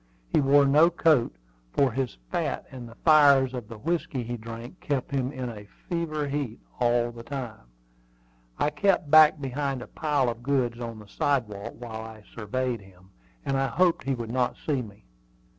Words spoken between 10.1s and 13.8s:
of goods on the sidewalk while I surveyed him, and I